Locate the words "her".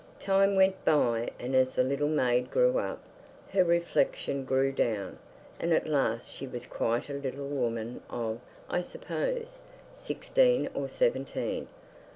3.53-3.63